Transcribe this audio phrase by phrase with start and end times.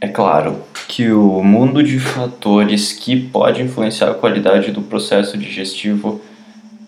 [0.00, 6.20] É claro que o mundo de fatores que pode influenciar a qualidade do processo digestivo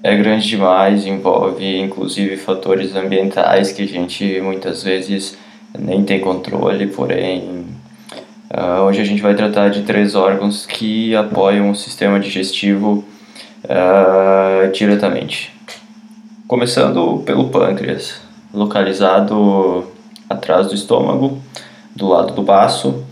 [0.03, 5.39] é grande demais, envolve inclusive fatores ambientais que a gente muitas vezes
[5.79, 7.67] nem tem controle, porém
[8.53, 13.05] uh, hoje a gente vai tratar de três órgãos que apoiam o sistema digestivo
[13.65, 15.53] uh, diretamente.
[16.47, 18.21] Começando pelo pâncreas,
[18.53, 19.87] localizado
[20.29, 21.39] atrás do estômago,
[21.95, 23.05] do lado do baço.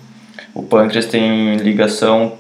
[0.54, 2.32] O pâncreas tem ligação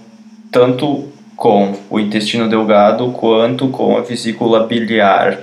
[0.50, 5.38] tanto com o intestino delgado quanto com a vesícula biliar.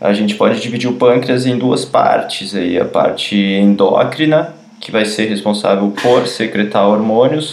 [0.00, 5.04] A gente pode dividir o pâncreas em duas partes, aí a parte endócrina, que vai
[5.04, 7.50] ser responsável por secretar hormônios,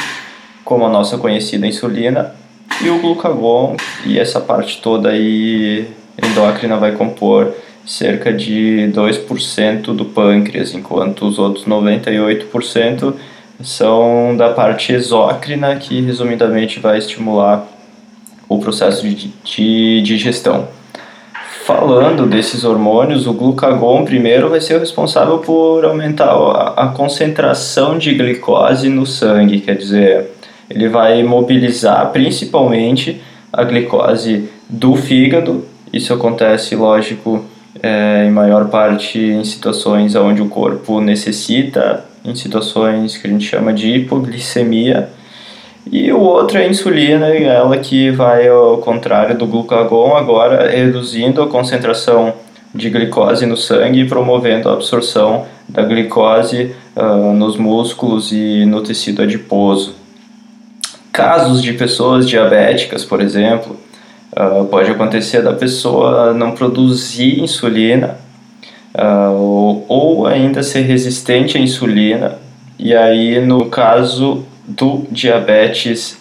[0.64, 2.36] como a nossa conhecida insulina,
[2.84, 5.88] e o glucagon, e essa parte toda aí
[6.22, 7.52] endócrina vai compor
[7.86, 13.14] cerca de 2% do pâncreas, enquanto os outros 98%
[13.64, 17.66] são da parte exócrina, que resumidamente vai estimular
[18.48, 20.68] o processo de, de digestão.
[21.66, 26.30] Falando desses hormônios, o glucagon primeiro vai ser o responsável por aumentar
[26.78, 30.28] a, concentração de glicose no sangue, quer dizer,
[30.70, 33.20] ele vai mobilizar principalmente
[33.52, 35.66] a glicose do fígado.
[35.92, 37.44] Isso acontece, lógico,
[37.82, 43.44] é, em maior parte em situações onde o corpo necessita, em situações que a gente
[43.44, 45.10] chama de hipoglicemia.
[45.92, 51.42] E o outro é a insulina, ela que vai ao contrário do glucagon, agora reduzindo
[51.42, 52.34] a concentração
[52.74, 58.82] de glicose no sangue e promovendo a absorção da glicose uh, nos músculos e no
[58.82, 59.96] tecido adiposo.
[61.14, 63.78] Casos de pessoas diabéticas, por exemplo,
[64.38, 68.18] Uh, pode acontecer da pessoa não produzir insulina
[68.94, 72.38] uh, ou, ou ainda ser resistente à insulina,
[72.78, 76.18] e aí no caso do diabetes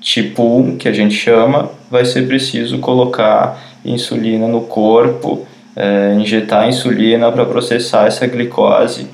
[0.00, 5.46] tipo 1, que a gente chama, vai ser preciso colocar insulina no corpo,
[5.76, 9.08] uh, injetar insulina para processar essa glicose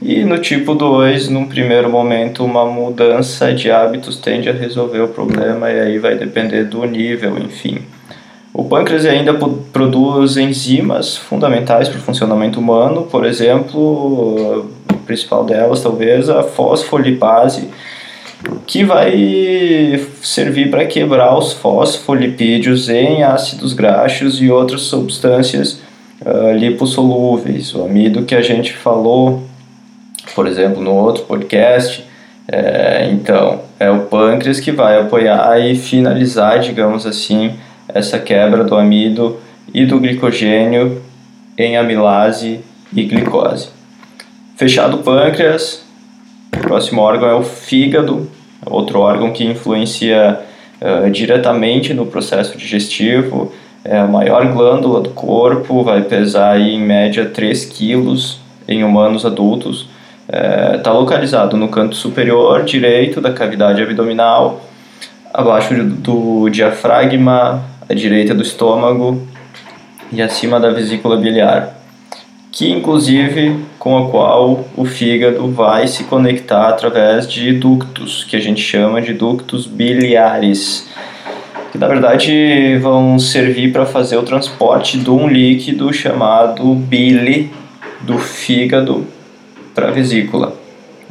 [0.00, 5.08] e no tipo 2, num primeiro momento, uma mudança de hábitos tende a resolver o
[5.08, 7.78] problema e aí vai depender do nível, enfim.
[8.52, 9.34] O pâncreas ainda
[9.72, 17.68] produz enzimas fundamentais para o funcionamento humano, por exemplo, a principal delas talvez a fosfolipase,
[18.66, 25.80] que vai servir para quebrar os fosfolipídios em ácidos graxos e outras substâncias
[26.24, 27.74] uh, lipossolúveis.
[27.74, 29.42] O amido que a gente falou
[30.34, 32.04] por exemplo, no outro podcast.
[32.46, 37.54] É, então, é o pâncreas que vai apoiar e finalizar, digamos assim,
[37.88, 39.38] essa quebra do amido
[39.72, 41.02] e do glicogênio
[41.56, 42.60] em amilase
[42.94, 43.70] e glicose.
[44.56, 45.84] Fechado o pâncreas,
[46.54, 48.30] o próximo órgão é o fígado,
[48.64, 50.40] outro órgão que influencia
[50.80, 53.52] uh, diretamente no processo digestivo,
[53.84, 59.24] é a maior glândula do corpo, vai pesar aí, em média 3 quilos em humanos
[59.24, 59.88] adultos.
[60.28, 64.60] Está é, tá localizado no canto superior direito da cavidade abdominal,
[65.32, 69.22] abaixo do diafragma, à direita do estômago
[70.10, 71.76] e acima da vesícula biliar,
[72.56, 78.40] que inclusive com a qual o fígado vai se conectar através de ductos, que a
[78.40, 80.88] gente chama de ductos biliares,
[81.70, 87.52] que na verdade vão servir para fazer o transporte de um líquido chamado bile
[88.00, 89.06] do fígado
[89.74, 90.56] para a vesícula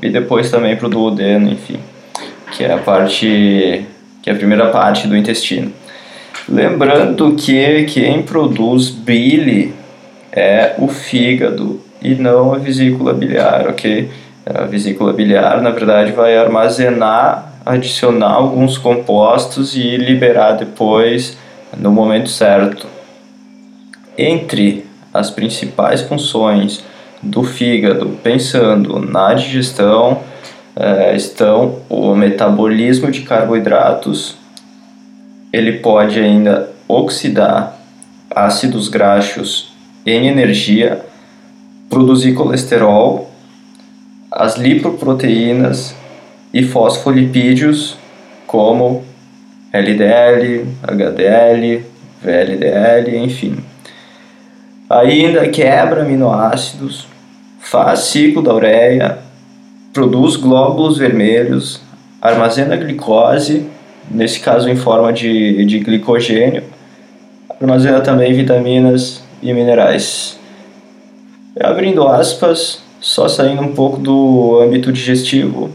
[0.01, 1.77] e depois também para o duodeno, enfim,
[2.53, 3.85] que é a parte
[4.23, 5.71] que é a primeira parte do intestino.
[6.49, 9.74] Lembrando que quem produz bile
[10.35, 14.11] é o fígado e não a vesícula biliar, ok?
[14.45, 21.37] A vesícula biliar, na verdade, vai armazenar, adicionar alguns compostos e liberar depois
[21.77, 22.85] no momento certo.
[24.17, 26.83] Entre as principais funções
[27.23, 30.19] do fígado, pensando na digestão,
[30.75, 34.37] é, estão o metabolismo de carboidratos,
[35.51, 37.77] ele pode ainda oxidar
[38.29, 39.74] ácidos graxos
[40.05, 41.03] em energia,
[41.89, 43.31] produzir colesterol,
[44.31, 45.95] as lipoproteínas
[46.53, 47.97] e fosfolipídios
[48.45, 49.03] como
[49.73, 51.83] LDL, HDL,
[52.21, 53.57] VLDL, enfim.
[54.89, 57.07] Ainda quebra aminoácidos,
[57.59, 59.17] faz ciclo da ureia,
[59.91, 61.81] produz glóbulos vermelhos,
[62.21, 63.65] armazena glicose,
[64.09, 66.63] nesse caso em forma de, de glicogênio,
[67.59, 70.39] armazena também vitaminas e minerais.
[71.59, 75.69] Abrindo aspas, só saindo um pouco do âmbito digestivo,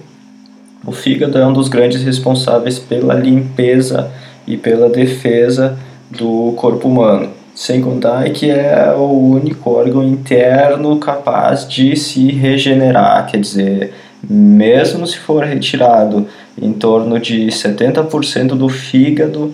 [0.84, 4.10] o fígado é um dos grandes responsáveis pela limpeza
[4.46, 5.78] e pela defesa
[6.10, 7.30] do corpo humano.
[7.54, 13.92] Sem contar que é o único órgão interno capaz de se regenerar, quer dizer,
[14.28, 16.26] mesmo se for retirado
[16.60, 19.52] em torno de 70% do fígado,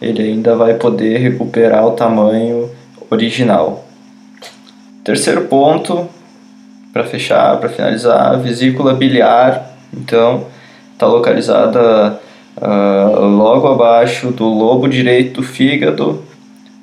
[0.00, 2.70] ele ainda vai poder recuperar o tamanho
[3.10, 3.84] original.
[5.02, 6.08] Terceiro ponto,
[6.92, 10.46] para fechar, para finalizar, a vesícula biliar, então,
[10.92, 12.20] está localizada
[12.56, 16.22] uh, logo abaixo do lobo direito do fígado,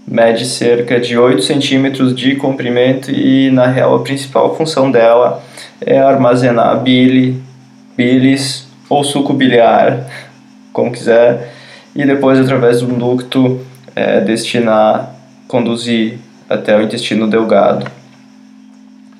[0.07, 5.43] mede cerca de 8 centímetros de comprimento e, na real, a principal função dela
[5.85, 7.41] é armazenar bile,
[7.95, 10.07] bilis ou suco biliar,
[10.71, 11.53] como quiser,
[11.95, 13.59] e depois, através um ducto,
[13.95, 15.16] é, destinar,
[15.47, 17.89] conduzir até o intestino delgado.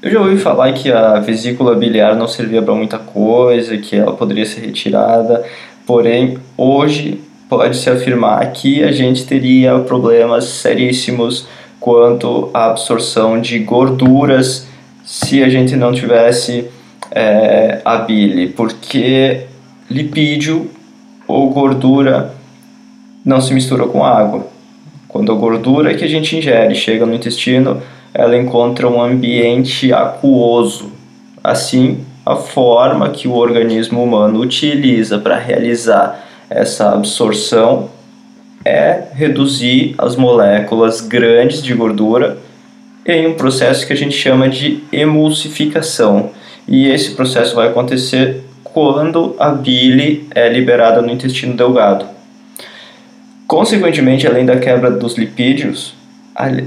[0.01, 4.13] Eu já ouvi falar que a vesícula biliar não servia para muita coisa, que ela
[4.13, 5.43] poderia ser retirada,
[5.85, 7.19] porém, hoje
[7.49, 11.47] pode-se afirmar que a gente teria problemas seríssimos
[11.79, 14.67] quanto à absorção de gorduras
[15.03, 16.65] se a gente não tivesse
[17.11, 19.45] é, a bile, porque
[19.89, 20.69] lipídio
[21.27, 22.33] ou gordura
[23.25, 24.56] não se mistura com água.
[25.07, 27.81] Quando a gordura que a gente ingere chega no intestino,
[28.13, 30.91] ela encontra um ambiente aquoso.
[31.43, 37.89] Assim, a forma que o organismo humano utiliza para realizar essa absorção
[38.65, 42.37] é reduzir as moléculas grandes de gordura
[43.05, 46.31] em um processo que a gente chama de emulsificação.
[46.67, 52.16] E esse processo vai acontecer quando a bile é liberada no intestino delgado.
[53.47, 55.95] Consequentemente, além da quebra dos lipídios,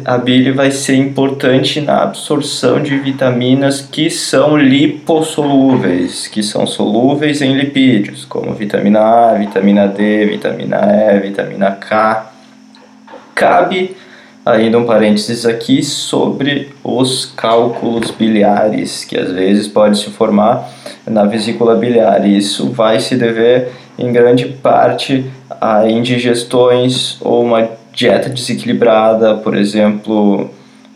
[0.05, 7.41] a bile vai ser importante na absorção de vitaminas que são lipossolúveis, que são solúveis
[7.41, 12.32] em lipídios, como vitamina A, vitamina D, vitamina E, vitamina K.
[13.35, 13.94] Cabe
[14.44, 20.69] ainda um parênteses aqui sobre os cálculos biliares, que às vezes pode se formar
[21.06, 22.26] na vesícula biliar.
[22.26, 25.31] Isso vai se dever em grande parte
[25.61, 30.49] a indigestões ou uma dieta desequilibrada, por exemplo,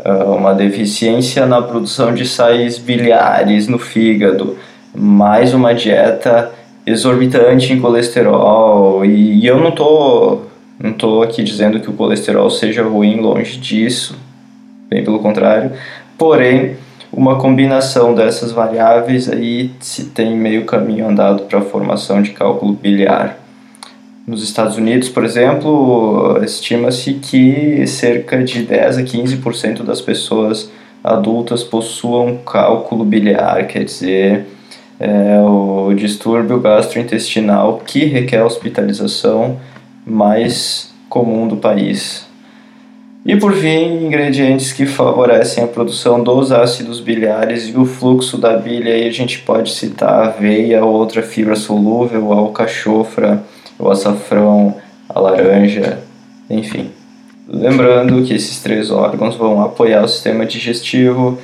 [0.02, 4.56] ah, uma deficiência na produção de sais biliares no fígado,
[4.94, 6.50] mais uma dieta
[6.86, 9.04] exorbitante em colesterol.
[9.04, 10.42] E, eu não tô,
[10.78, 14.16] não tô aqui dizendo que o colesterol seja ruim, longe disso,
[14.88, 15.72] bem pelo contrário.
[16.16, 16.76] Porém,
[17.12, 22.72] uma combinação dessas variáveis aí se tem meio caminho andado para a formação de cálculo
[22.72, 23.43] biliar.
[24.26, 30.70] Nos Estados Unidos, por exemplo, estima-se que cerca de 10 a 15% das pessoas
[31.02, 34.46] adultas possuam cálculo biliar, quer dizer,
[34.98, 39.60] é o distúrbio gastrointestinal que requer hospitalização
[40.06, 42.26] mais comum do país.
[43.26, 48.56] E por fim, ingredientes que favorecem a produção dos ácidos biliares e o fluxo da
[48.56, 53.42] bile, aí a gente pode citar aveia, outra fibra solúvel, alcachofra,
[53.78, 54.76] o açafrão,
[55.08, 55.98] a laranja,
[56.48, 56.90] enfim.
[57.48, 61.38] Lembrando que esses três órgãos vão apoiar o sistema digestivo,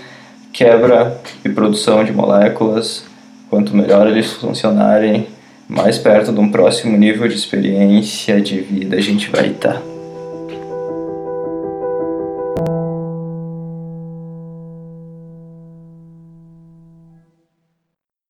[0.53, 3.05] quebra e produção de moléculas.
[3.51, 5.27] Quanto melhor eles funcionarem,
[5.69, 9.89] mais perto de um próximo nível de experiência de vida a gente vai estar.